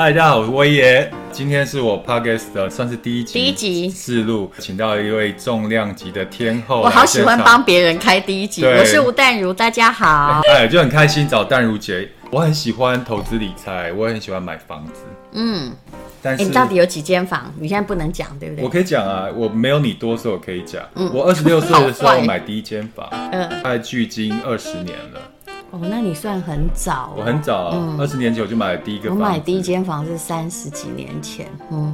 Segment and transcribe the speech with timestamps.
[0.00, 1.10] 嗨，大家好，我是威爷。
[1.32, 6.82] 今天是我 Podcast 的算是第一集，第一集试录，请到一位重量级的天后。
[6.82, 8.64] 我好喜欢帮别人开第一集。
[8.64, 10.40] 我是吴淡如，大家好。
[10.54, 12.08] 哎，就很开心找淡如姐。
[12.30, 15.00] 我很喜欢投资理财，我也很喜欢买房子。
[15.32, 15.72] 嗯，
[16.22, 17.52] 但是你到底有几间房？
[17.58, 18.64] 你现在不能讲，对不对？
[18.64, 20.80] 我可以讲啊，我没有你多，所以我可以讲。
[20.94, 25.20] 嗯，我二十六岁的时候 买第一间房，嗯，大概距今二十年了。
[25.70, 27.12] 哦，那你算很早。
[27.16, 29.18] 我很早，二十年前我就买了第一个房。
[29.18, 31.92] 我买第一间房是三十几年前，嗯，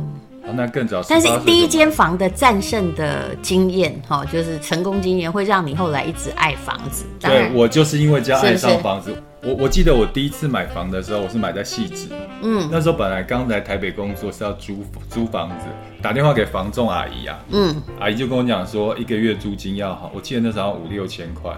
[0.54, 1.02] 那更早。
[1.08, 7.04] 但是第一间房的战胜的经验，哈，就是成功经验，会让你后来一直爱房子。
[7.18, 9.12] 对，我就是因为这样爱上房子。
[9.42, 12.06] 我我记得我第一次买房的时候，我是买在汐止，
[12.42, 15.66] 嗯，那时候本来刚来台北工作是要租租房子，
[16.00, 21.52] 打电话给房仲阿姨啊，嗯，阿姨就跟我讲说一个月租金要好，我记得那时候五六千块。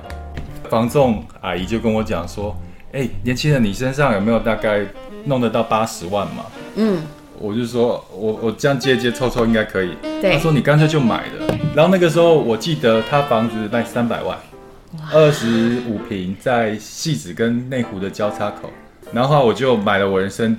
[0.67, 2.57] 房仲阿姨就跟我讲说
[2.93, 4.81] ：“哎、欸，年轻人，你身上有没有大概
[5.25, 6.45] 弄得到八十万嘛？”
[6.77, 7.03] 嗯，
[7.39, 9.91] 我就说：“我我这样接接凑凑应该可以。”
[10.21, 14.39] 对，他说：“你干脆就买了。”然后那个时候我记得他房子卖三百万，
[15.13, 18.71] 二十五平在戏子跟内湖的交叉口，
[19.13, 20.57] 然后我就买了我人生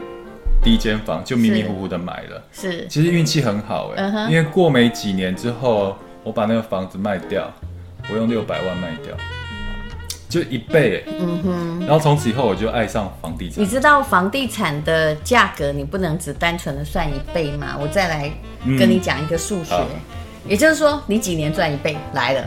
[0.63, 2.43] 第一间房，就迷迷糊糊的买了。
[2.51, 7.51] 是，其实运气很好哎、欸，uh 因为过没几年之后，我把那个房子卖掉，
[8.11, 9.15] 我用六百万卖掉。
[10.29, 13.63] 就一倍，嗯哼，然后从此以后我就爱上房地产。
[13.63, 17.77] 你知道房地产的价格，你不能只单纯的算一倍吗？
[17.79, 18.29] 我再来
[18.77, 19.87] 跟你讲一个数学，嗯、
[20.45, 22.43] 也就是说你几年赚一倍来了。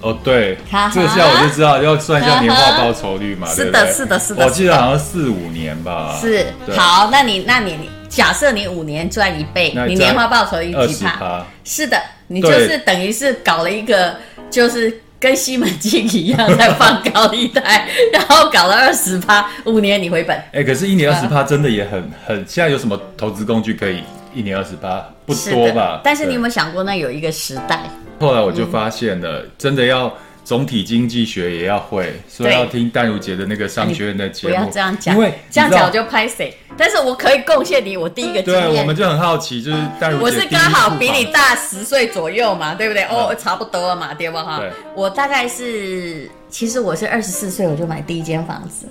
[0.00, 0.58] 哦，对，
[0.92, 3.46] 这个下我就知道要算一下年化报酬率嘛。
[3.54, 4.44] 是的，是的，是的。
[4.44, 6.18] 我记得好像四五年吧。
[6.20, 6.46] 是，
[6.76, 11.46] 好，那你那你假设你五年赚一倍，你年化报酬率几趴？
[11.62, 11.96] 是的，
[12.26, 14.16] 你就是等于是搞了一个
[14.50, 15.00] 就是。
[15.20, 20.36] 跟西门庆一样在放高利贷，然后搞了二十趴，五年你回本。
[20.36, 22.36] 哎、欸，可是，一年二十趴真的也很很。
[22.46, 24.02] 现在有什么投资工具可以
[24.34, 25.04] 一年二十趴？
[25.26, 26.00] 不多吧？
[26.04, 27.80] 但是你有没有想过，那有一个时代？
[28.20, 30.12] 后来我就发现了，嗯、真的要。
[30.48, 34.54] 总体经济学也要会，所以要听淡如姐的那个商学院的节目。
[34.54, 36.56] 不要这样讲，因为这样讲我就拍谁？
[36.74, 38.70] 但是我可以贡献你我第一个经验。
[38.70, 40.24] 对，我们就很好奇，就是淡如姐。
[40.24, 43.02] 我是刚好比你大十岁左右嘛，对不对？
[43.10, 44.56] 哦，差不多了嘛，对不哈？
[44.58, 44.72] 对。
[44.94, 48.88] 我大概是，其实我是二十四岁我就买第一间房子，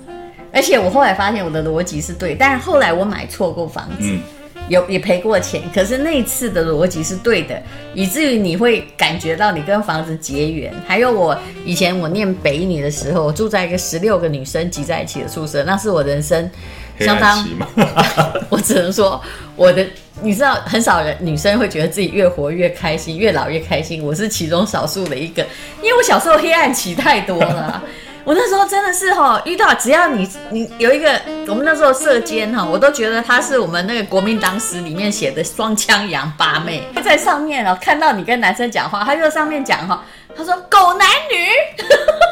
[0.52, 4.02] 而且我后来发现我的逻辑是对，但是后来我买错过房子。
[4.02, 4.22] 嗯
[4.68, 7.60] 有也赔过钱，可是那次的逻辑是对的，
[7.94, 10.72] 以至于你会感觉到你跟房子结缘。
[10.86, 16.50] 还有我以前我念北一女的时候，我住在一个十六个女生挤在一起的宿舍，那是我人生
[17.00, 17.48] 相当，
[18.50, 19.20] 我只能说
[19.56, 19.86] 我的，
[20.20, 25.42] 你知道很少人女生会觉得自己越活越开心，越老越开心，我是其中少数的一个，
[25.82, 27.82] 因为我小时候黑暗期太多了。
[28.28, 40.04] 我那时候真的是哈，遇到只要你你有一个，我们那时候射箭哈，我都觉得他是我们那个国民党史里面写的双枪杨八妹，在上面哦，看到你跟男生讲话，他就在上面讲哈，
[40.36, 41.46] 他说狗男女，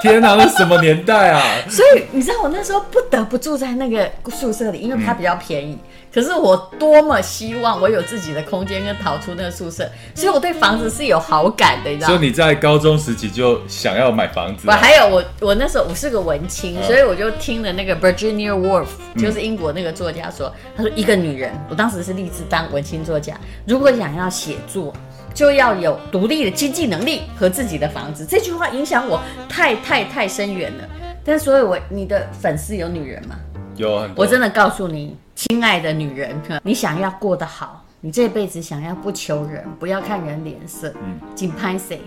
[0.02, 1.42] 天哪，那什么年代啊？
[1.66, 5.72] 所以你知道我那时候不得不住在那个宿舍里，因为它比较便宜。
[5.72, 5.80] 嗯
[6.16, 12.16] 可是我多么希望我有自己的空间跟逃出那个宿舍，所以我对房子是有好感的，你知道吗？
[12.16, 14.74] 所以你在高中时期就想要买房子啊？
[14.74, 18.86] 我还有我，我那时候我是个文青，所以我就听了那个 Virginia Woolf，
[19.18, 24.94] 就是英国那个作家说，他说一个女人，我当时是立志当文青作家，如果想要写作，
[25.34, 28.24] 就要有独立的经济能力和自己的房子。
[28.24, 30.84] 这句话影响我太太太深远了。
[31.22, 33.36] 但是所以我你的粉丝有女人吗？
[33.76, 35.14] 有，我真的告诉你。
[35.36, 42.00] 亲爱的女人，你想要过得好，你这辈子想要不求人，不要看人脸色，嗯，仅拍谁？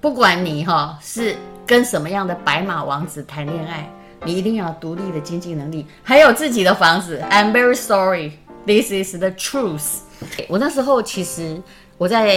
[0.00, 3.88] 不管你哈是跟什么样的白马王子谈恋爱，
[4.24, 7.22] 你一定要独立的经济能力，还有自己的房子。
[7.30, 8.32] I'm very sorry,
[8.66, 10.00] this is the truth。
[10.48, 11.62] 我那时候其实
[11.96, 12.36] 我在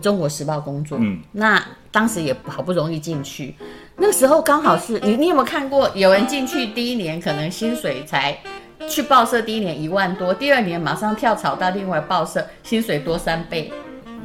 [0.00, 1.60] 中国时报工作，嗯，那
[1.90, 3.56] 当时也好不容易进去，
[3.96, 8.38] 那个时候刚好是你，你有没有看过有人进去第一年可能薪水才？
[8.88, 13.72] 去报社第一年一万多，第二年马上跳槽到另外报社，薪水多三倍。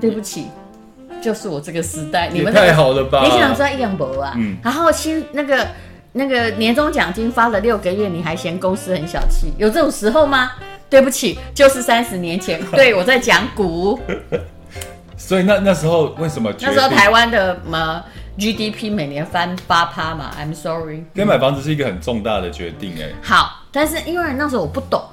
[0.02, 0.48] 对不起，
[1.22, 3.24] 就是我这个时代，你们、那个、太好了吧？
[3.24, 4.34] 你想赚一两百啊？
[4.36, 4.58] 嗯。
[4.62, 5.66] 然后薪那个
[6.12, 9.54] 那个年终奖金发了六个月，你还嫌公司很小气？
[9.58, 10.52] 有这种时候吗？
[10.90, 12.62] 对不起，就是三十年前。
[12.76, 13.98] 对，我在讲股。
[15.18, 16.54] 所以那那时候为什么？
[16.60, 18.04] 那时候台湾的什么
[18.38, 21.04] GDP 每年翻八趴嘛？I'm sorry。
[21.14, 23.16] 跟买房子是一个很重大的决定哎、欸。
[23.22, 23.62] 好。
[23.72, 25.04] 但是因为那时候我不懂，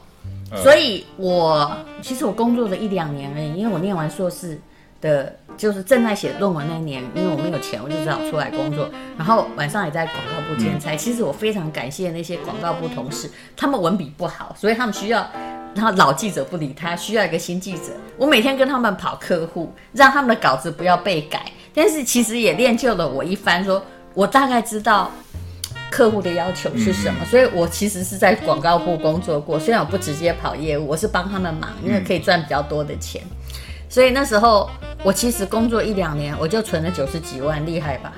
[0.62, 1.68] 所以我
[2.00, 3.54] 其实我工作了一两年而已。
[3.54, 4.56] 因为我念完硕士
[5.00, 8.88] 的，就是正在写论文那一年，因为我没有钱，我就只好出来工作。
[9.18, 10.94] 然后晚上也在广告部兼差。
[10.94, 15.28] 其实我非常感谢那些广告部同事，他们文笔不好，所以他们需要
[15.74, 17.92] 然后老记者不理他，需要一个新记者。
[18.16, 21.44] 我每天跟他们跑客户，让他们的稿子不要被改。
[21.74, 23.82] 但是其实也练就了我一番，说
[24.12, 25.10] 我大概知道
[25.90, 27.20] 客户的要求是什么。
[27.22, 33.22] 嗯、所以我其实是在广告部工作过，虽然我不直接跑业务，我是帮他们忙，因为可以赚比较多的钱。
[33.24, 33.54] 嗯、
[33.88, 34.68] 所以那时候
[35.02, 38.12] 我其实工作一两年，我就存了九十几万，厉害吧？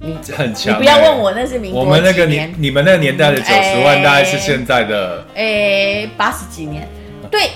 [0.00, 6.88] 你很强，你不要问我那是民国，我们那个年，你们那个年代的九十万大概是现在的，哎，八十几年。
[7.30, 7.50] 对，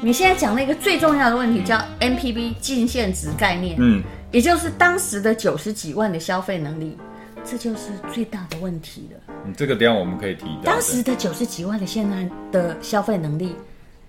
[0.00, 6.96] 你现在讲那个最重要的问题叫 NPV 净现值概念，嗯，也就是当时的九十几万的消费能力，
[7.44, 9.34] 这就是最大的问题了。
[9.44, 10.72] 嗯，这个等下我们可以提到。
[10.72, 13.54] 当时的九十几万的现在的消费能力，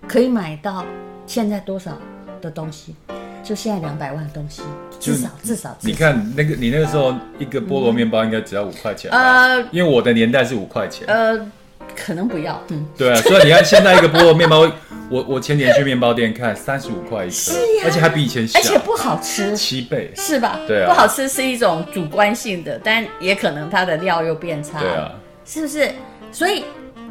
[0.07, 0.85] 可以买到
[1.25, 1.97] 现在多少
[2.41, 2.95] 的东西？
[3.49, 4.61] 就现在两百万的东西，
[4.99, 5.75] 至少至少。
[5.81, 9.09] 你看那个，你那个时候一个菠萝面包应该只要五块钱。
[9.09, 11.07] 呃，因为我的年代是五块钱。
[11.07, 11.35] 呃，
[11.95, 12.61] 可能不要。
[12.67, 14.71] 嗯，对啊，所以你看现在一个菠萝面包，
[15.09, 17.53] 我我前年去面包店看，三十五块一颗，
[17.85, 20.59] 而且还比以前小，而且不好吃，七倍，是吧？
[20.67, 25.11] 对啊，不好吃是一种主观性的，但也可能它的料又变差，对啊，
[25.43, 25.91] 是不是？
[26.31, 26.63] 所以。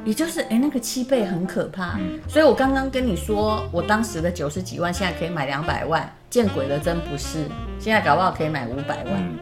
[0.04, 7.44] 也就是哎，那个七倍很可怕，嗯、所以我刚刚跟你说，我当时的九十几万，现在可以买两百万，见鬼了，真不是，
[7.78, 9.14] 现在搞不好可以买五百万。
[9.14, 9.38] 嗯、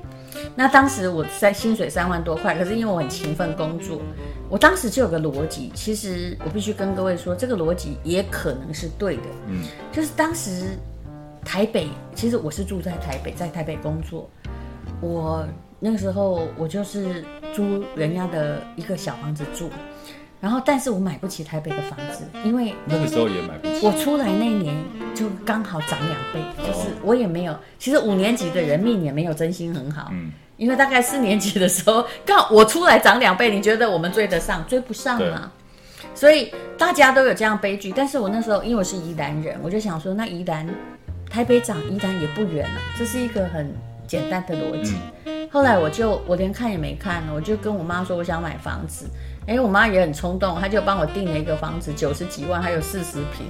[0.56, 4.00] 那当时我在薪水三万多块，可是因为我很勤奋工作，
[4.48, 9.62] 我当时就有个逻辑，其实我必须跟各位说，这个逻辑也可能是对的，嗯，
[9.92, 10.76] 就是当时
[11.44, 14.28] 台北，其实我是住在台北，在台北工作，
[15.00, 15.46] 我
[15.78, 17.24] 那个时候我就是
[17.54, 19.70] 租人家的一个小房子住。
[20.38, 23.86] 然后，但是我买不起台北的房子，因为那个时候也买不起。
[23.86, 24.76] 我出来那年
[25.14, 27.58] 就刚好涨两倍，就是我也没有。
[27.78, 34.64] 其实五年级的人命也没有真心很好，嗯，因为大概四年级的时候，刚好我出来涨两倍，你觉得我们追得上？
[34.68, 35.50] 追不上嘛。
[36.14, 37.90] 所以大家都有这样悲剧。
[37.96, 40.68] 但是我那时候因为我是宜兰人，我就想说，那宜兰
[41.30, 43.74] 台北涨，宜兰也不远了，这是一个很
[44.06, 44.96] 简单的逻辑。
[45.24, 49.06] 嗯、后来我就我连看也没看，我就跟我妈说，我想买房子。
[49.46, 53.46] 哎，我妈也很冲动，她就帮我订了一个房子，九十几万，还有四十平，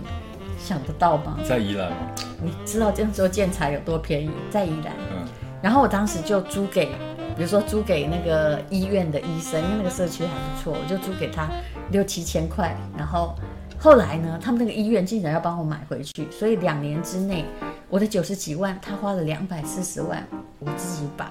[0.59, 1.39] 想得到吗？
[1.43, 1.97] 在宜兰吗？
[2.43, 4.31] 你知道这时候建材有多便宜？
[4.51, 4.93] 在宜兰。
[5.11, 5.27] 嗯。
[5.63, 6.91] 然后我当时就租给，
[7.35, 11.49] 比如说租给那个医院的医生，因为那个社区还不错，我就租给他
[11.91, 12.77] 六七千块。
[12.99, 13.35] 然后
[13.79, 17.47] 后来呢，他们那个医院竟然要帮我买回去，所以两年之内，
[17.89, 20.23] 我的九十几万，他花了两百四十万，
[20.59, 21.31] 我自己把。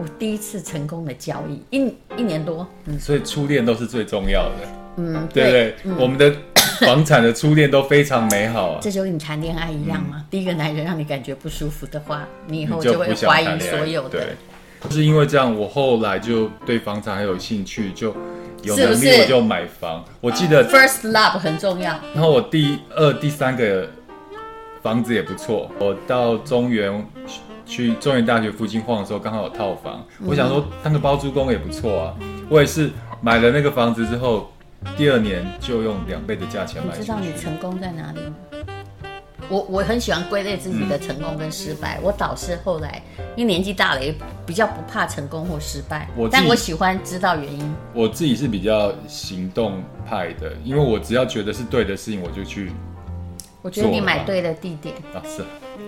[0.00, 4.56] 我第一次成功的交易，一一年多，嗯，所以初恋都是最重要的，
[4.96, 5.74] 嗯，对不对？
[5.84, 6.34] 嗯、我们的
[6.80, 10.16] 房产的初恋都非常美好啊，这就跟你谈恋爱一样嘛。
[10.16, 14.20] 嗯、第一个男人让你感觉不舒服的话，你以后就会怀疑所有的。
[14.20, 18.16] 对，就是因为这样，我后来就对房产很有兴趣，就
[18.62, 20.02] 有能力我就买房。
[20.06, 21.94] 是是我记得 first love 很重要。
[22.14, 23.86] 然后我第二、第三个
[24.82, 27.06] 房子也不错，我到中原。
[27.70, 30.04] 去中原大学附近晃的时候，刚好有套房。
[30.18, 32.16] 嗯、我想说，当个包租公也不错啊。
[32.48, 32.90] 我也是
[33.22, 34.50] 买了那个房子之后，
[34.96, 36.98] 第二年就用两倍的价钱买。
[36.98, 38.34] 你知道你成功在哪里吗？
[39.48, 41.98] 我我很喜欢归类自己的成功跟失败。
[41.98, 43.00] 嗯、我导师后来
[43.36, 44.12] 因为年纪大了，也
[44.44, 46.08] 比较不怕成功或失败。
[46.16, 47.74] 我但我喜欢知道原因。
[47.94, 52.72] 我自己是比较行动派的，因为我只要觉得是对的事情，我就去。
[53.62, 54.94] 我觉得你买对了地点。
[55.14, 55.42] 啊，是。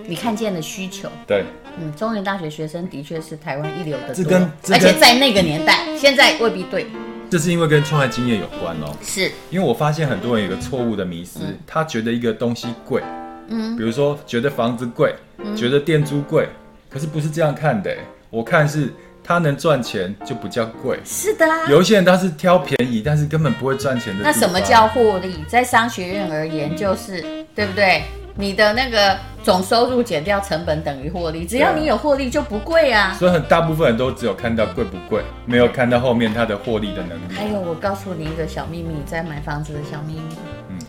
[0.05, 1.45] 你看见了需求，对，
[1.79, 6.87] 嗯，中原大学学生的确是台湾一流的，这跟，而且在那个年代，现在未必对。
[7.29, 9.31] 这是因为跟创业经验有关哦，是。
[9.49, 13.01] 因为我发现很多人有个错误的迷思，他觉得一个东西贵，
[13.47, 15.15] 嗯，比如说觉得房子贵，
[15.55, 16.47] 觉得店租贵，
[16.89, 17.95] 可是不是这样看的，
[18.29, 24.23] 我看是他能赚钱就比较贵，是的，有一些人他是挑便宜，但是根本不会赚钱的。
[24.23, 25.43] 那什么叫获利？
[25.47, 27.21] 在商学院而言，就是
[27.55, 28.03] 对不对？
[28.35, 33.13] 你的那个总收入减掉成本等于获利，只要你有获利就不贵啊。
[33.13, 37.35] 所以很大部分人都只有看到贵不贵，没有看到后面它的获利的能力。
[37.35, 40.35] 还有，我告诉你一个小秘密，在买房子的小秘密，
[40.69, 40.79] 嗯，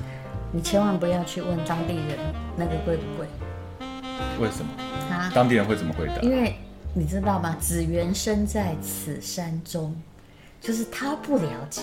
[0.53, 2.19] 你千万不要去问当地人
[2.57, 3.26] 那个贵不贵。
[4.41, 5.14] 为什么？
[5.14, 5.31] 啊？
[5.35, 6.14] 当地人会怎么回答？
[6.23, 6.57] 因为
[6.95, 7.57] 你知道吗？
[7.61, 9.95] 只缘身在此山中。
[10.61, 11.83] 就是他不了解，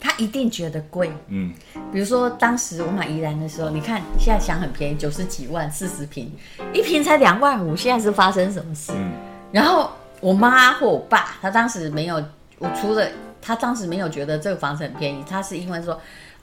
[0.00, 1.12] 他一定觉得贵。
[1.28, 1.52] 嗯，
[1.92, 6.32] 比如说当时我买宜兰的时候，你看现在想很便宜，九十几万，四十平，
[6.72, 8.90] 一平才两万五，现在是发生什么事？
[8.96, 9.12] 嗯，
[9.52, 9.90] 然后
[10.20, 12.24] 我妈或我爸，他当时没有，
[12.58, 13.06] 我除了
[13.42, 16.00] 他当时没有觉得这个房子很便宜，他是因为说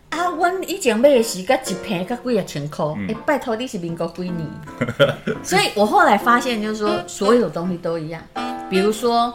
[0.10, 4.48] 啊，我以前买的是个一坪个几啊千块，哎、嗯，拜托你是民国几年？
[5.44, 8.22] 所以我后来发现就是说，所有东西都一样，
[8.70, 9.34] 比如说。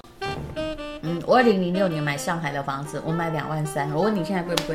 [1.07, 3.93] 嗯，我二零零六年买上海的房子，我买两万三。
[3.93, 4.75] 我问你现在贵不贵？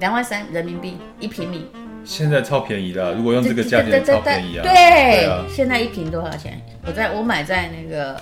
[0.00, 1.70] 两万三人民币一平米，
[2.04, 4.64] 现在超便宜的，如果用这个价钱超便宜啊！
[4.64, 6.60] 对，现在一平多少钱？
[6.84, 8.20] 我在我买在那个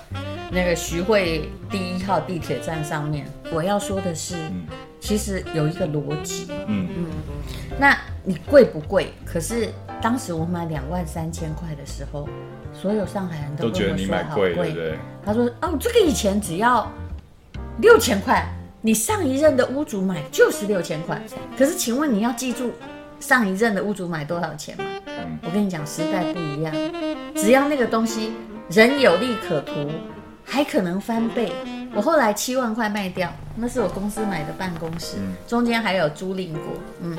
[0.51, 3.25] 那个徐汇第一号地铁站上面。
[3.51, 4.63] 我要说的是，嗯、
[5.07, 7.05] 其实有一个逻辑，嗯嗯，
[7.79, 9.13] 那你贵不贵？
[9.23, 9.69] 可是
[10.01, 12.27] 当时我买两万三千块的时候，
[12.73, 14.99] 所有上海人都，都觉得你买贵，对不对？
[15.23, 16.91] 他说：“哦，这个以前只要
[17.79, 18.45] 六千块，
[18.81, 21.21] 你上一任的屋主买就是六千块。
[21.57, 22.73] 可是，请问你要记住。”
[23.21, 24.83] 上一任的屋主买多少钱吗？
[25.07, 26.75] 嗯，我跟你讲，时代不一样，
[27.33, 28.33] 只要那个东西
[28.69, 29.73] 人有利可图，
[30.43, 31.53] 还可能翻倍。
[31.97, 36.61] 我后来七万块卖掉，那是我公司买的办公室，中间还有租赁过。
[37.01, 37.17] 嗯，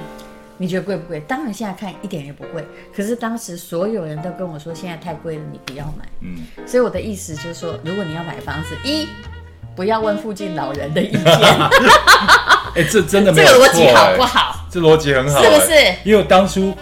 [0.57, 1.19] 你觉得贵不贵？
[1.27, 6.09] 当然现在看一点也不贵，可是当时所有人都跟我说现在太贵了，你不要买。
[6.21, 9.09] 嗯，所以我的意思就是说，如果你要买房子，一
[9.75, 11.25] 不要问附近老人的意见。
[12.79, 14.55] 哎，这真的没有错，这个逻辑好不好？
[14.71, 15.73] 这逻辑很好，是不是？
[16.05, 16.73] 因为当初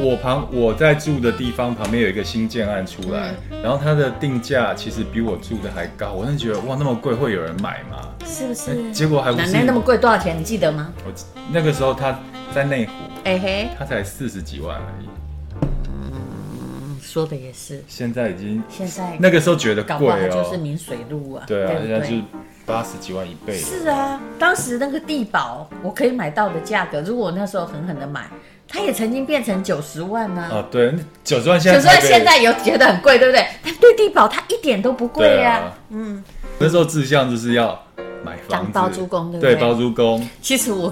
[0.00, 8.08] 我旁我在住的地方旁边有一个新建案出来，然后它的定价其实比我住的还高，我真的觉得哇，那么贵会有人买吗？
[8.26, 8.90] 是不是？
[8.92, 9.32] 结果还。
[9.32, 10.36] 奶奶那么贵多少钱？
[10.38, 10.92] 你记得吗？
[11.06, 11.12] 我
[11.52, 12.18] 那个时候他
[12.52, 12.92] 在内湖，
[13.24, 15.06] 哎嘿，他才四十几万而已。
[15.86, 17.84] 嗯，说的也是。
[17.86, 22.16] 现在已经现在那个时候觉得贵哦，就是明水路啊，对啊，现在就。
[22.66, 28.26] 八十几万一倍，是啊，当时那个地保我可以买到的价格，如果我那时候狠狠的买，
[28.66, 30.42] 它也曾经变成九十万呢。
[30.42, 33.46] 啊，对，九十万现在九十万现在有觉得很贵，对不对？
[33.62, 35.62] 但对地保它一点都不贵呀。
[35.90, 36.24] 嗯，
[36.58, 37.78] 那时候志向就是要
[38.24, 39.54] 买房子，包租公，对不对？
[39.54, 40.26] 对，包租公。
[40.40, 40.90] 其实我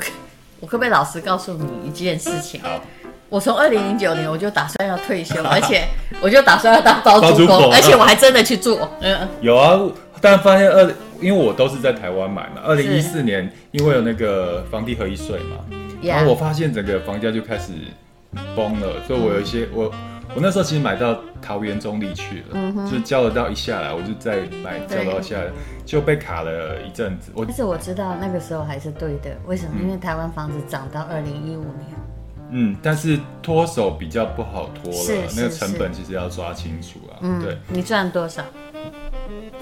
[0.60, 2.60] 我可不可以老实告诉你一件事情？
[3.30, 5.88] 我从二零零九年我就打算要退休，而且
[6.20, 8.86] 我就打算要当包租公， 而且我还真的去做。
[9.00, 9.80] 嗯，有啊，
[10.20, 10.94] 但发现二。
[11.22, 15.64] 因为我都是在台湾买嘛，二零一四年因为有那个房地合一税嘛，
[16.02, 17.72] 然后我发现整个房价就开始
[18.56, 19.84] 崩了，所以我有一些我
[20.34, 25.46] 我那时候其实买到桃园中坜去了，嗯，就是交得到一下来，我就再买交得到下来
[25.84, 27.30] 就被卡了一阵子。
[27.34, 29.72] 我但是我知道那个时候还是对的，为什么？
[29.80, 31.86] 因为台湾房子涨到二零一五年，
[32.50, 37.20] 嗯，但是脱手比较不好脱了，那个成本其实要抓清楚啊。
[37.20, 38.42] 嗯，对，你赚多少？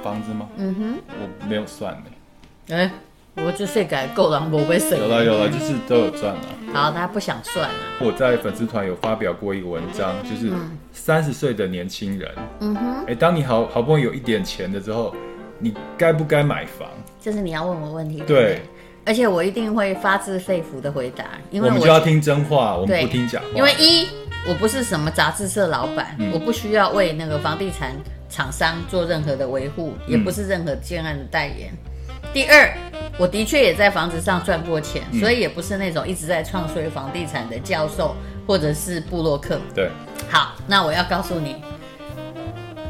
[0.03, 0.49] 房子吗？
[0.57, 2.77] 嗯哼，我没有算呢。
[2.77, 2.91] 哎，
[3.37, 4.99] 我就税改够了，我不会省。
[4.99, 6.41] 有了有了，就是都有赚了。
[6.73, 7.75] 好，他不想算了。
[8.01, 10.53] 我在粉丝团有发表过一个文章，就是
[10.93, 15.15] 三十岁的年轻人，嗯哼，哎，当你好好不容易有一点钱的时候，
[15.59, 16.89] 你该不该买房？
[17.21, 18.23] 这是你要问我问题。
[18.27, 18.63] 对，
[19.05, 23.47] 而且我一定会发自肺腑的回答，因为我们就要听真话，我们不听假话。
[23.57, 24.07] 因为一，
[24.49, 27.93] 我不是什么杂志社老板，我不需要为那个房地产。
[28.31, 31.73] 厂商做任何的维护，也不是任何建案的代言。
[31.73, 32.73] 嗯、第二，
[33.19, 38.15] 我的确也在房子上赚过钱，嗯、所以也不是那种一直在创衰房地产的教授
[38.47, 39.61] 或者是布洛克。
[39.75, 39.91] 对，
[40.29, 41.57] 好，那我要告诉你，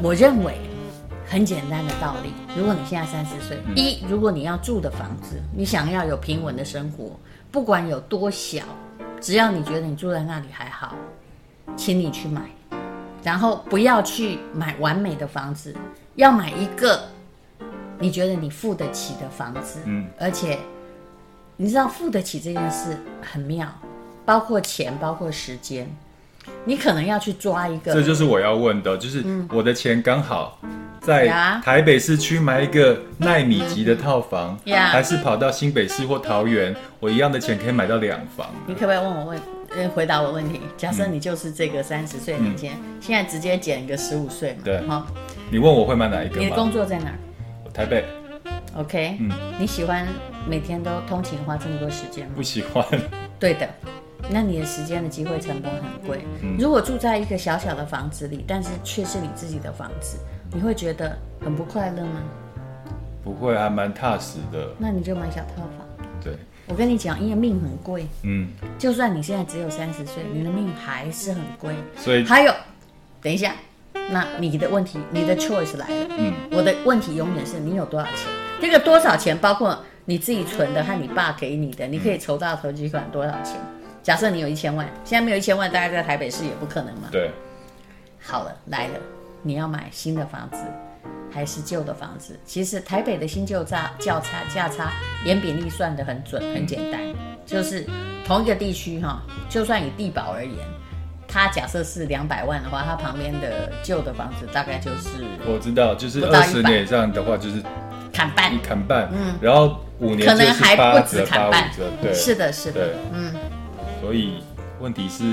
[0.01, 0.53] 我认为
[1.27, 2.31] 很简单的道理。
[2.55, 7.19] 如果你现在三十岁，嗯、一，如果你要住的房子，你想要有平稳的生活，
[7.51, 8.63] 不管有多小，
[9.19, 10.95] 只要你觉得你住在那里还好，
[11.75, 12.41] 请你去买。
[13.23, 15.75] 然后不要去买完美的房子，
[16.15, 17.01] 要买一个
[17.99, 19.79] 你觉得你付得起的房子。
[19.85, 20.57] 嗯，而且
[21.57, 23.67] 你知道付得起这件事很妙，
[24.25, 25.87] 包括钱，包括时间，
[26.65, 27.93] 你可能要去抓一个。
[27.93, 30.59] 这就是我要问的，就是我的钱刚好
[30.99, 31.27] 在
[31.63, 38.47] 台北市区买一个奈米级的套房，还是跑到新北市或桃园，我一样的钱可以买到两房？
[38.65, 39.39] 你可不可以问我问？
[39.95, 40.61] 回答我问题。
[40.77, 44.59] 假设你就是这个三十岁年轻人，嗯、现在直接减一个十五岁嘛？
[44.63, 45.07] 对，好。
[45.49, 46.39] 你问我会买哪一个？
[46.39, 47.17] 你的工作在哪儿？
[47.73, 48.05] 台北。
[48.75, 49.17] OK。
[49.19, 49.31] 嗯。
[49.59, 50.07] 你喜欢
[50.47, 52.33] 每天都通勤花这么多时间吗？
[52.35, 52.85] 不喜欢。
[53.39, 53.67] 对的。
[54.29, 56.25] 那你的时间的机会成本很贵。
[56.41, 56.55] 嗯。
[56.59, 60.17] 如果住在一个小小的房子里，但是却是你自己的房子，
[60.53, 62.21] 你会觉得很不快乐吗？
[63.23, 64.69] 不会，还蛮踏实的。
[64.77, 65.80] 那你就买小套房。
[66.71, 66.73] 对。
[66.73, 68.47] 我跟你讲，因为命很贵，嗯，
[68.79, 71.75] 就算你现在只有三十岁，你的命还是很贵。
[71.97, 72.53] 所以还有，
[73.21, 73.53] 等一下，
[74.09, 78.27] 那你的问题，你的 choice 来了，嗯，我的问题永远是你有多少钱？
[78.61, 83.55] 这个多少钱包括你自己存的和你爸给你的，你可以筹到投机款多少钱？
[84.01, 87.09] 假设你有一千万，现在没有一千万，大概在台北市也不可能嘛。
[87.11, 87.29] 对，
[88.19, 88.93] 好了，来了，
[89.43, 90.57] 你要买新的房子。
[91.33, 94.91] 还是旧的房子，其实台北的新旧价价差价差，
[95.25, 97.01] 沿比例算得很准，很简单，
[97.45, 97.85] 就是
[98.25, 100.55] 同一个地区哈，就算以地保而言，
[101.27, 107.63] 它假设是两百万的话，它旁边的旧的房子大概就是我知道，就是二十年以上的话就是
[108.11, 111.71] 砍半，砍半，嗯，然后五年可能还不止砍半，
[112.01, 113.33] 对，是的，是的，嗯，
[114.01, 114.43] 所以
[114.79, 115.23] 问题是，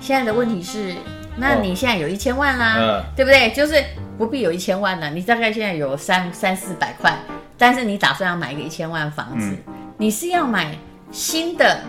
[0.00, 0.94] 现在的问题是，
[1.40, 3.50] 那你现在有一千万啦，对不对？
[3.52, 3.82] 就是
[4.18, 7.16] 不必有一千万了，你大概现在有三三四百块，
[7.56, 10.76] 但是你打算要买一个一千万房子，嗯、你是要买
[11.10, 11.80] 新的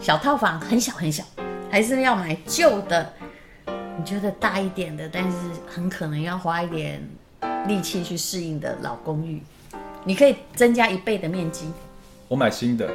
[0.00, 1.22] 小套房，很小很小，
[1.70, 3.12] 还是要买旧的？
[3.96, 5.36] 你觉得大一点的，但是
[5.68, 7.00] 很可能要花一点
[7.68, 9.40] 力气去适应的老公寓，
[10.04, 11.70] 你可以增加一倍的面积。
[12.26, 12.90] 我买新的，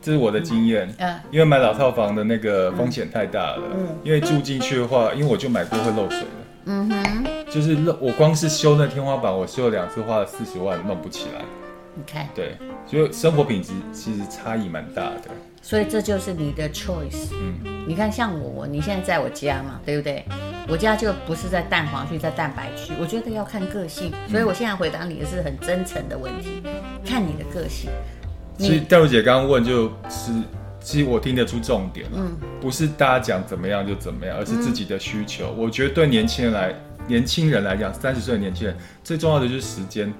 [0.00, 0.88] 这是我的经验。
[0.98, 3.62] 嗯，嗯，因为买老套房的那个风险太大了。
[3.74, 6.26] 嗯，因为住进去的话，因为我就买过会漏水的。
[6.66, 11.42] 嗯哼，就是漏，我光是修那天花板，我修了两次，花了四十万，弄不起来。
[11.94, 15.30] 你看，对，所以生活品质其实差异蛮大的。
[15.60, 17.30] 所以这就是你的 choice。
[17.32, 20.24] 嗯，你看，像我，你现在在我家嘛，对不对？
[20.68, 22.92] 我家就不是在蛋黄区，在蛋白区。
[23.00, 26.62] 我觉得要看个性，所以我现在回答你的是很真诚的问题，
[27.04, 27.90] 看你的个性。
[28.58, 30.32] 所以戴茹姐刚刚问，就是
[30.80, 35.46] 其实我听得出重点，嗯，不是大家讲怎么样就怎么样，而是自己的需求。
[35.48, 36.74] 嗯，我觉得对年轻人来，
[37.06, 40.12] 年轻人来讲，三十岁的年轻人最重要的就是时间。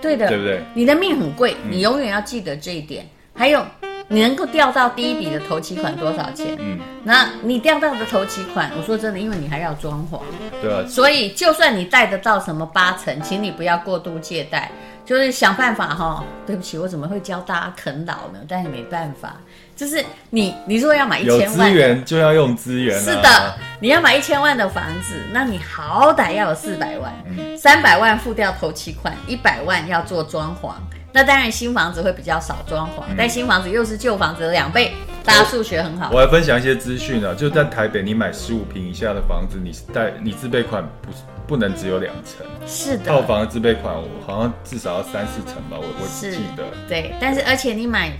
[0.00, 0.62] 对的，对不对？
[0.74, 3.04] 你的命很贵，你永远要记得这一点。
[3.04, 3.64] 嗯、还有，
[4.06, 6.56] 你能够调到第一笔的头期款多少钱？
[6.60, 10.20] 嗯，那你调到的头期款，我说真的，因为你还要装潢，
[10.62, 14.70] 对啊，所以就算你贷得到什么八成，请你不要过度借贷。
[15.04, 18.38] 就是想办法哈，对不起，我怎么会教大家啃老呢？
[18.48, 19.36] 但是没办法，
[19.76, 22.98] 就是你你如果要买一千万，有资源就要用资源。
[22.98, 27.12] 是的，你要买一千万的房子，那你好歹要有四百万，
[27.58, 30.72] 三百万付掉头期款，一百万要做装潢。
[31.12, 34.92] 那当然新房子会比较少装潢，但新房子又是旧房子的两倍。
[35.24, 36.10] 大家数学很好。
[36.12, 41.18] 我来分享一些资讯啊，就在台北，你买十五平以下的房子，你是贷你自备款不是。
[41.46, 43.04] 不能只有两层，是的。
[43.04, 46.64] 套房的自备款，我好像至少要三四层吧，我我记得。
[46.88, 48.10] 对，但是而且你买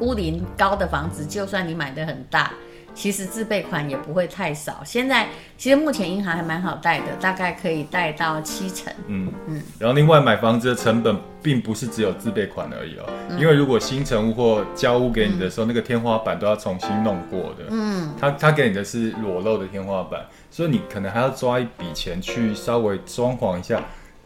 [0.00, 2.52] 屋龄高的房子，就算你买的很大，
[2.94, 4.82] 其实自备款也不会太少。
[4.84, 5.26] 现在
[5.58, 8.92] 其实目前银行还蛮好贷的，大概可以贷到七成。
[9.08, 9.62] 嗯嗯。
[9.78, 17.64] 然后另外买房子的成本，并不是只有自备款而已哦，嗯、因为如果新成屋或交屋给你的时候，嗯、那个天花板都要重新弄过的。
[17.70, 18.14] 嗯。
[18.20, 20.24] 他他给你的是裸露的天花板。
[20.50, 23.82] 所以你可能还要抓一笔钱去稍微装潢一下，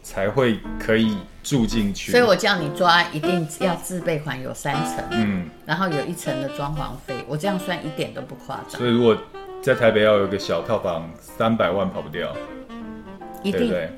[0.09, 2.11] 才会可以住进去。
[2.11, 8.79] 所以我叫你抓，一定要自备款有三层，嗯，然后有一层的装潢费，我这样算一点都不夸张。
[8.79, 9.15] 所以如果
[9.61, 12.35] 在台北要有一个小套房，三百万跑不掉，
[13.43, 13.91] 一定对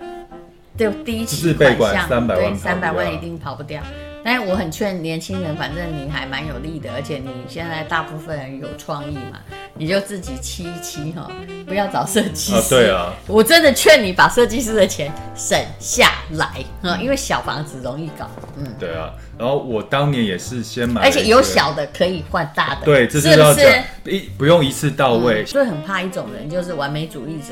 [0.76, 3.82] 对，对，第一期自备款三百万，三百万一定跑不掉。
[4.24, 9.40] 但是我很劝年轻人，反正你还蛮有力的，而且你现在大部分人有创意嘛，
[9.76, 11.30] 你就自己漆一漆哈，
[11.66, 12.56] 不要找设计师。
[12.56, 16.48] 啊对啊，我真的劝你把设计师的钱省下来
[16.84, 18.30] 哈，因为小房子容易搞。
[18.58, 19.12] 嗯，对啊。
[19.40, 22.86] 然后我当年也是先买，而且有小的可以换大的。
[22.86, 23.66] 对，这是要讲
[24.06, 25.42] 一不用一次到位。
[25.42, 27.48] 嗯，所以很怕一种人，就是完美主义者，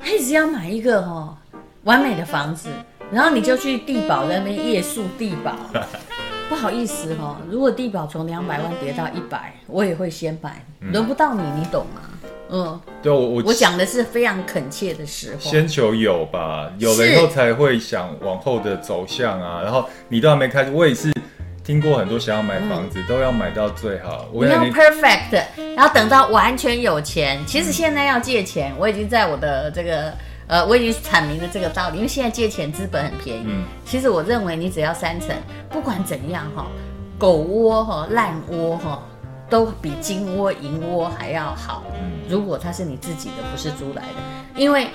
[0.00, 1.36] 他一直要买一个哈
[1.82, 2.68] 完美的房子。
[3.10, 5.54] 然后你就去帝宝在那边夜宿帝宝，
[6.52, 12.02] 不好意思哈、哦，如果地表从两百万跌到一百，我也会先买，轮不到你，你懂吗？
[12.50, 19.62] 嗯，对，我我我讲的是非常恳切的实话，先求有吧，有了以后才会想往后的走向啊。
[19.62, 21.10] 然后你都还没开始，我也是
[21.64, 25.42] 听过很多想要买房子、嗯、都要买到最好，我要 perfect，
[25.74, 27.40] 然后等到完全有钱。
[27.46, 30.12] 其实现在要借钱，我已经在我的这个。
[30.52, 33.44] 呃，我已经阐明了这个道理，因为现在借钱资本很便宜。
[33.46, 35.34] 嗯，其实我认为你只要三成，
[35.70, 36.66] 不管怎样哈，
[37.18, 39.02] 狗窝哈、烂窝哈，
[39.48, 41.84] 都比金窝银窝还要好。
[41.94, 44.88] 嗯，如果它是你自己的，不是租来的，因为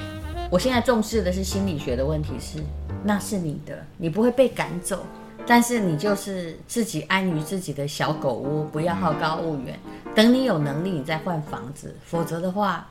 [0.51, 2.59] 我现在重视的是心理学的问题是，
[3.03, 5.03] 那是你的，你不会被赶走，
[5.47, 9.79] 但是你就是自己安于自己的小狗窝，不要好高骛远。
[10.13, 12.87] 等你有能力，你再换房子，否则的话，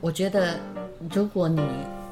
[0.00, 0.58] 我觉得。
[1.12, 1.60] 如果你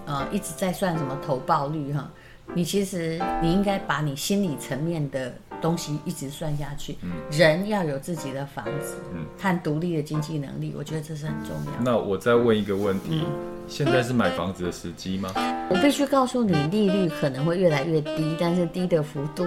[0.07, 2.11] 呃一直在算什么投报率哈，
[2.55, 6.96] 你其实你应该把你心理层面的东西一直算下去。
[7.02, 11.72] 嗯，人要有自己的房子，嗯，和独立的经济能力，我觉得这是很重要。
[11.83, 13.26] 那我再问一个问题，嗯，
[13.68, 15.31] 现在是买房子的时机吗？
[15.70, 19.46] 我必须告诉你，利率可能会越来越低，但是低的幅度，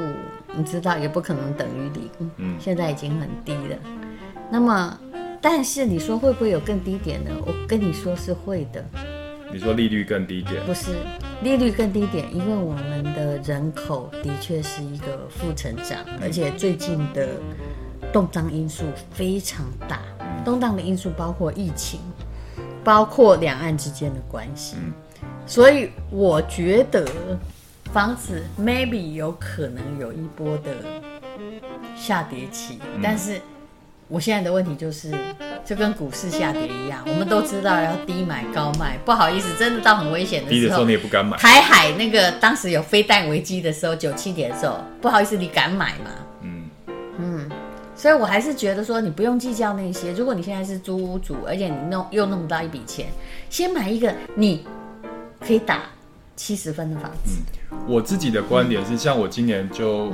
[0.55, 2.10] 你知道也不可能等于零。
[2.38, 3.77] 嗯，现在已经很低了。
[4.49, 4.97] 那么，
[5.41, 7.29] 但是你说会不会有更低点呢？
[7.45, 8.84] 我跟你说是会的。
[9.56, 10.62] 你说利率更低点？
[10.65, 10.98] 不是，
[11.41, 17.30] 利率更低点，因为我们的人口的确是一个负成长，而且最近的
[18.12, 20.02] 动荡因素非常大。
[20.44, 22.02] 动荡的因素包括疫情，
[22.84, 24.76] 包括两岸之间的关系。
[25.48, 27.08] 所以我觉得
[27.94, 30.76] 房子 maybe 有可能有一波的
[31.96, 33.39] 下跌期，但是
[34.10, 35.13] 我现在的问题就是。
[35.65, 41.36] 就跟股市下跌一样，我们都知道要低买高卖，不好意思，真的到很危险的时候，低的时候你也不敢买。
[41.38, 46.12] 台海那个当时有飞弹危机的时候，九七年的时候，不好意思，你敢买吗？
[46.41, 46.69] 嗯
[47.17, 47.49] 嗯，
[47.95, 50.12] 所以我还是觉得说，你不用计较那些。
[50.13, 53.08] 如果你现在是租屋主，而且你弄又弄不到一笔钱，
[53.49, 54.65] 先买一个你
[55.39, 55.82] 可以打
[56.36, 57.39] 七十分的房子。
[57.71, 60.12] 嗯，我自己的观点是，嗯、像我今年就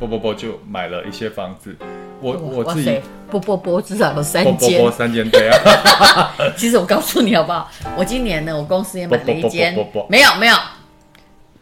[0.00, 1.76] 不不不就买了一些房子。
[2.20, 6.34] 我我自己波波波至少有三间，波波三间对啊。
[6.56, 7.70] 其实我告诉你好不好？
[7.96, 9.74] 我今年呢，我公司也买了一间，
[10.08, 10.56] 没有没有，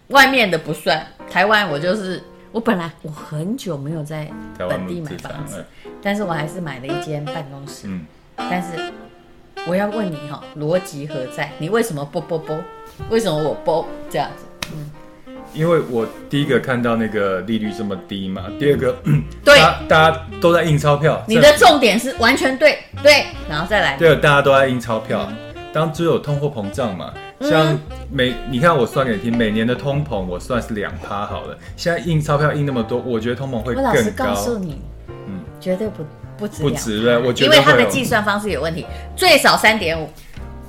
[0.08, 1.06] 外面的不算。
[1.30, 5.64] 台湾我就是我本来我很久没有在本地买房子，
[6.02, 7.82] 但是我还是买了一间办公室。
[7.84, 8.68] 嗯，但是
[9.66, 11.52] 我要问你哈，逻辑何在？
[11.58, 12.58] 你为什么波波波？
[13.10, 14.44] 为什么我波这样子？
[14.72, 14.90] 嗯。
[15.54, 18.94] 因为我第一个看到那个利率这么低嘛，第二个，
[19.44, 19.58] 对，
[19.88, 21.22] 大家都在印钞票。
[21.26, 23.96] 你的重点是完全对，对，然后再来。
[23.96, 25.30] 对，大家都在印钞票，
[25.72, 27.78] 当只有通货膨胀嘛，像
[28.10, 31.56] 每你看我算给你听，每年的通膨我算是两趴好了。
[31.76, 33.90] 现在印钞票印那么多，我觉得通膨会更高。
[33.90, 34.80] 我老实告诉你，
[35.26, 36.04] 嗯，绝对不
[36.36, 40.08] 不止不止了，我觉得因为它的计算方式有问题，最少三点五。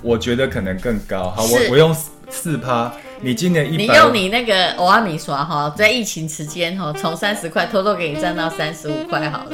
[0.02, 1.30] 我觉得可能更高。
[1.30, 1.96] 好，我我用
[2.30, 2.92] 四趴。
[3.22, 9.52] 你今年一，你用你那个欧阿米刷哈，在疫情期间哈，从三十块偷偷给你涨到三十五块好了。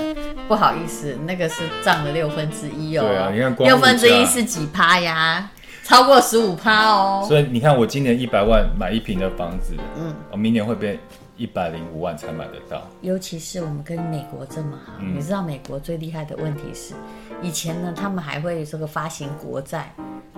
[0.47, 3.05] 不好意思，那个是涨了六分之一哦。
[3.07, 5.49] 对啊，你看六分之一是几趴呀？
[5.83, 7.25] 超过十五趴哦。
[7.27, 10.97] 所以你看，我今年一百万买一平的房子，嗯，我明年会变
[11.37, 12.87] 一百零五万才买得到。
[13.01, 16.93] 尤其是我们跟美国这么好，嗯、你知道美国最厉害的问题是，
[17.41, 19.93] 以前呢，他们还会这个发行国债。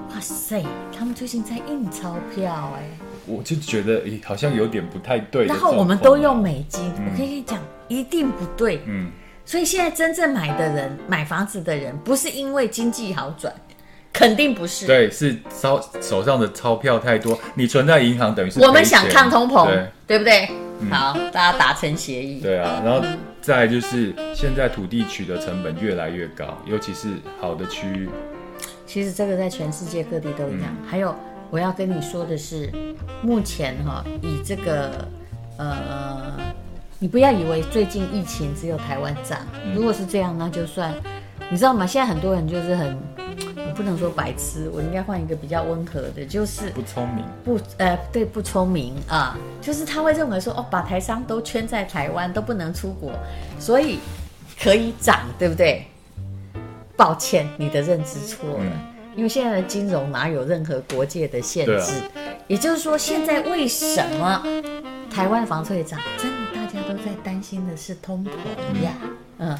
[0.09, 0.63] 哇塞，
[0.97, 2.89] 他们最近在印钞票哎。
[3.25, 5.45] 我就觉得，哎，好像有点不太对。
[5.45, 8.81] 然后我们都用美金，嗯、我可以跟你讲，一定不对。
[8.85, 9.11] 嗯，
[9.43, 13.53] 所以现在真正买的人，买房子的人，不是因为经济好转，
[14.13, 14.87] 肯定不是。
[14.87, 18.61] 对，是钞手上的钞票太多，你存在银行等于是。
[18.61, 20.49] 我们想抗通膨，对，对不对？
[20.79, 22.39] 嗯、好，大家达成协议。
[22.41, 23.05] 对啊，然后
[23.41, 27.09] 再就是现在土地取得成本越来越高，尤其是
[27.39, 28.09] 好的区域。
[28.85, 31.15] 其实这个在全世界各地都一样，嗯、还有。
[31.49, 32.69] 我要跟你说的是，
[33.21, 35.07] 目前哈，以这个
[35.57, 36.33] 呃，
[36.99, 39.39] 你不要以为最近疫情只有台湾涨，
[39.73, 40.93] 如果是这样，那就算，
[41.49, 41.87] 你知道吗？
[41.87, 43.26] 现在很多人就是很，我
[43.77, 53.11] 不能说白痴，我应该换一个比较温和的，就是不聪明，不呃，对，不聪明啊，就是他会认为说，哦，把台商都圈在台湾，都不能出国，
[53.59, 53.99] 所以
[54.59, 55.85] 可以涨，对不对？
[56.95, 58.63] 抱歉，你的认知错了。
[58.63, 58.71] 嗯
[59.17, 61.71] 因为现在的金融哪有任何国界的限制？
[61.73, 62.09] 啊、
[62.47, 64.43] 也就是说，现在为什么
[65.09, 65.99] 台湾房子会涨？
[66.19, 68.91] 真的，大家都在担心的是通膨呀。
[69.39, 69.59] 嗯，嗯，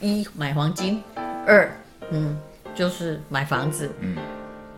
[0.00, 1.02] 一买黄金，
[1.46, 1.72] 二
[2.10, 2.36] 嗯
[2.78, 3.90] 就是买房子。
[3.98, 4.16] 嗯，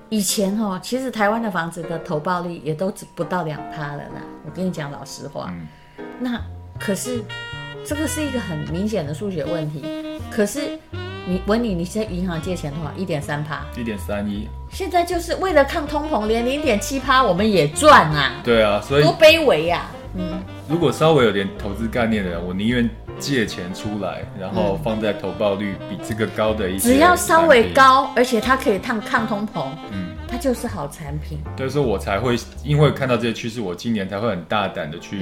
[0.08, 4.22] 以前哦，其实台湾的房子的投报率也都只不到两趴了啦。
[4.46, 5.68] 我跟你讲老实话，嗯、
[6.18, 6.40] 那
[6.78, 7.22] 可是
[7.84, 9.84] 这个是一个很明显的数学问题。
[10.30, 10.78] 可是。
[11.26, 14.48] 你问你，你在银行借钱的话，一点三趴，一点三一。
[14.70, 18.40] 现在就是为了抗通膨，连零点七趴我们也赚啊。
[18.42, 19.92] 对啊，所以多卑微呀、啊。
[20.16, 22.88] 嗯，如果稍微有点投资概念的人，我宁愿
[23.20, 26.88] 借钱出来，然后放在投报率比这个高的一些。
[26.88, 31.38] 只要稍微高，而且它可以抗抗通膨，嗯，它就是好产品。
[31.56, 35.20] 所以说我才会因为看到这些趋势，我今年才会很大胆的去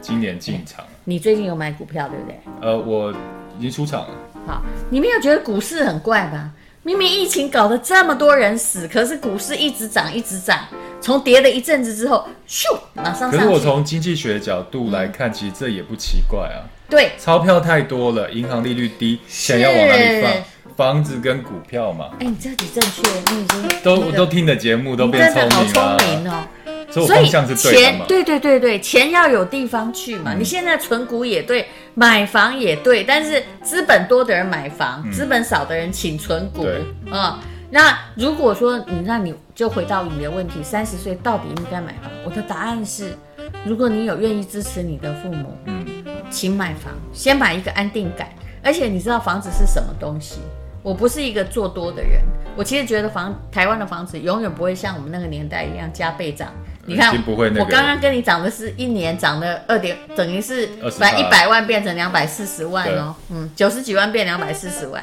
[0.00, 0.94] 今年进场、嗯。
[1.04, 2.38] 你最近有买股票对不对？
[2.62, 3.12] 呃，我
[3.58, 4.14] 已经出场了。
[4.46, 6.50] 好，你没有觉得股市很怪吧？
[6.82, 10.60] 明明疫情搞得这么多人死，可是股市一直涨，一直涨。
[11.00, 13.28] 从跌了一阵子之后，咻，马上。
[13.30, 16.62] 可是我从经济学角度来看，嗯、其实这也不奇怪啊。
[16.88, 20.32] 对，钞票太多了，银行利率低，想要往哪里放？
[20.76, 22.10] 房子跟股票嘛。
[22.20, 25.54] 哎，你这题正确，你已经都都听的节目都变聪明了。
[25.54, 26.44] 好聪明哦。
[26.88, 30.32] 所以钱对对对对，钱要有地方去嘛。
[30.32, 36.62] 嗯、你现在存股也对，买房也对，但是资本多的人买房，资、嗯、本少的人请存股。
[36.62, 37.36] 对嗯，
[37.70, 42.10] 那如果说你那你就回到你的问题，三十岁到底应该买房？
[42.24, 43.16] 我的答案是，
[43.64, 45.84] 如果你有愿意支持你的父母，嗯，
[46.30, 48.28] 请买房，先买一个安定感。
[48.62, 50.40] 而且你知道房子是什么东西？
[50.82, 52.22] 我不是一个做多的人，
[52.56, 56.48] 我其实觉得房台湾的房子永远不会像我们那个年代一样加倍涨。
[56.84, 60.68] 你看，我刚刚跟你讲的是一年涨了二点，等于是
[61.00, 63.14] 把一百万变成两百四十万哦。
[63.30, 65.02] 嗯，九十几万变两百四十万，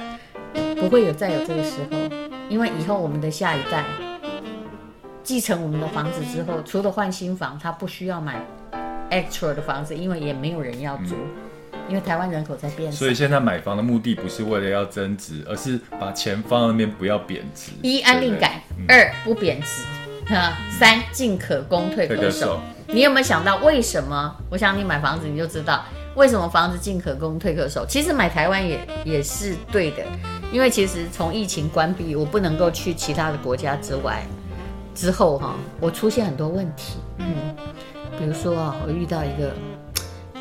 [0.80, 1.98] 不会有再有这个时候，
[2.48, 3.84] 因为以后我们的下一代
[5.22, 8.40] 继承我们的房子之后，除了换新房，他不需要买
[9.14, 11.16] extra 的房子，因为也没有人要租。
[11.90, 12.98] 因为台湾人口在变少。
[12.98, 17.74] 所以现在买房的目的不是为了要增值，而是把钱放在那边不要贬值。
[17.82, 19.84] 一安定感，嗯、二不贬值，
[20.34, 22.22] 哈，三进可攻退可守。
[22.22, 24.34] 可守你有没有想到为什么？
[24.50, 25.84] 我想你买房子你就知道
[26.16, 27.86] 为什么房子进可攻退可守。
[27.86, 30.04] 其实买台湾也也是对的，
[30.54, 34.24] 因为其实从疫情关闭，我不能够去其他的国家之外。
[34.96, 37.26] 之后哈，我出现很多问题，嗯，
[38.18, 39.54] 比如说啊，我遇到一个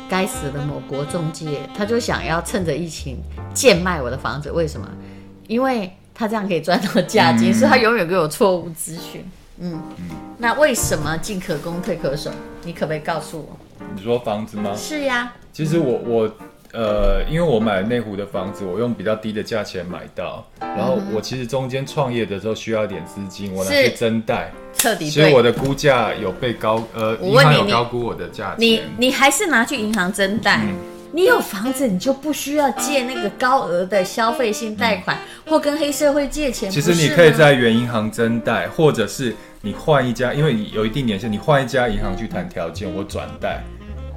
[0.09, 3.17] 该死的某国中介，他就想要趁着疫情
[3.53, 4.87] 贱卖我的房子，为什么？
[5.47, 9.25] 因为他这样可以赚到价金，嗯、所以他永远给我错误资讯，
[9.59, 9.81] 嗯，
[10.37, 12.31] 那为什么进可攻退可守？
[12.63, 13.57] 你可不可以告诉我？
[13.95, 14.73] 你说房子吗？
[14.75, 16.31] 是呀，其实我我。
[16.73, 28.55] 呃，因为我买内湖的房子，我用比较低的价钱买到，然后我其实中间创业的时候需要一点资金，我拿去增贷，彻底，所以我的估价有被高，呃，银行有高估我的价钱。
[28.57, 30.73] 你你还是拿去银行增贷，嗯、
[31.11, 36.71] 你有房子你就不需要借那个高额的消费性贷款，嗯、或跟黑社会借钱。
[36.71, 43.63] 其实你可以在原银行增贷，或者是你换一家，因为你有一定年限，你换一家银行去谈条件，我转贷。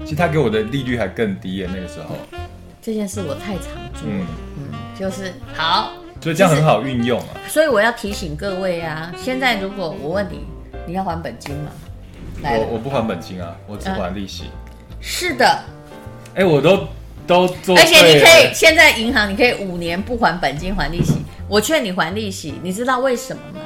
[0.05, 2.17] 其实他给我的利率还更低耶，那个时候。
[2.87, 4.25] 这件事我太常做了，嗯，
[4.59, 7.35] 嗯，就是好，所以这样很好运用啊。
[7.49, 10.47] 所以我要提醒各位啊，现在如果我问你，
[10.87, 11.73] 你要还本金吗？
[12.45, 14.45] 我我不还本金啊，我只还利息。
[14.45, 15.45] 嗯、是的。
[16.37, 16.87] 哎、欸，我都
[17.27, 17.77] 都做。
[17.77, 21.15] 而且你可以现在银行你可以五年不还本金还利息，
[21.49, 23.61] 我劝你还利息，你知道为什么吗？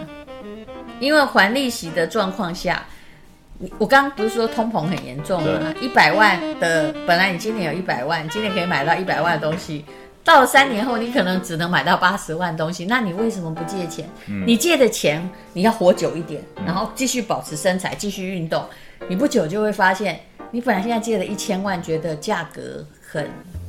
[0.99, 2.87] 因为还利息的状况下。
[3.79, 5.75] 我刚刚不是说通膨很严重吗？
[5.81, 9.85] 一百万的本来你今年有一百万，今年可以买到一百万的东西，
[10.25, 14.09] 到了三年后你可能只能买到八十万的东西，那你为什么不借钱？
[14.29, 18.65] 嗯、你借的钱你要活久一点，然后继续保持身材，继续运动，
[19.09, 20.19] 你不久就会发现，
[20.51, 23.29] 你本来现在借了一千万，觉得价格很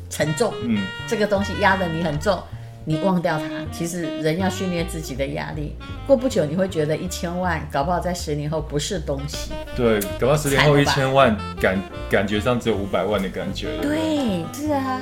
[0.10, 2.42] 沉重，嗯，这个东西压得你很重。
[2.84, 5.76] 你忘掉它，其实人要训练自己的压力。
[6.08, 9.52] 过不久你会觉得一千万，搞不好在十年后不是东西。
[9.76, 13.84] 对，搞不好十年后一千万感感觉上只有五百万的感觉了。
[13.84, 15.00] 对，是啊。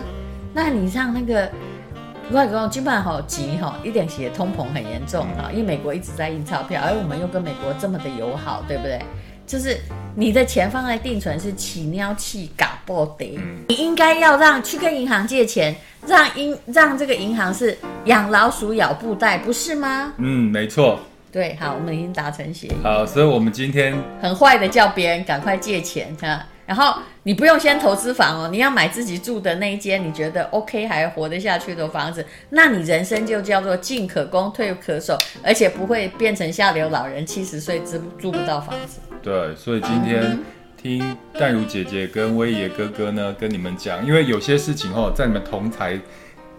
[0.53, 1.49] 那你像那个
[2.31, 8.99] 外国基本上好急哈，一点血通膨很严重哈，因为美国一直在印钞票，而我们又跟美国这么的友好，对不对？
[9.49, 9.75] 就是
[10.13, 20.13] 你的钱放在定存是起尿气搞不得，嗯、你应该要让去跟银行借钱，让银让这个银行是养老鼠咬布袋，不是吗？
[20.17, 20.99] 嗯，没错。
[21.31, 22.73] 对，好，我们已经达成协议。
[22.83, 38.99] 好，所以我们今天很坏的叫别人赶快借钱哈，然后你不用先投资房哦，你要买自己住的那一间你觉得 OK 还活得下去的房子，那你人生就叫做进可攻退可守，而且不会变成下流老人，七十岁住住不到房子。
[39.21, 40.39] 对，所以今天
[40.77, 45.99] 听淡如姐姐跟威爷哥哥呢跟你们讲，因为有些事情哦，在你们同台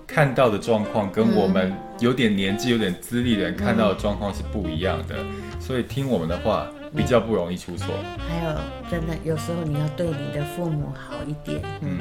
[0.07, 5.17] 看到的状况，跟我们有点年纪、有点资历的人看到的状况是不一样的，
[5.59, 6.67] 所以听我们的话。
[6.93, 7.87] 比较不容易出错，
[8.19, 8.57] 还有
[8.91, 11.97] 真的有时候你要对你的父母好一点，嗯，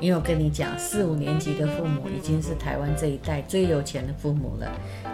[0.00, 4.66] 因为我跟你讲，四五年级的父母已经是台湾这一代最有钱的父母了，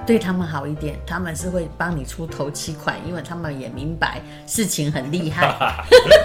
[0.07, 5.55] 对他们好一点，他们是会帮你出头期款，因为他们也明白事情很厉害。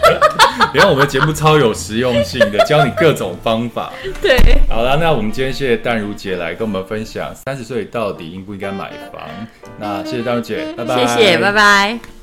[0.74, 3.92] 你看我们节目超有实用性的，教你各种方法。
[4.22, 4.38] 对，
[4.70, 9.28] 好了，那我们今天谢谢淡如姐来跟我们分享三十岁到底应不应该买房。
[9.80, 10.96] 那谢谢淡如姐，拜拜。
[10.98, 12.21] 谢谢，拜拜。